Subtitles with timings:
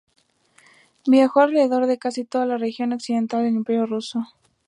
[1.05, 4.25] Viajó alrededor de casi toda la región occidental del Imperio ruso.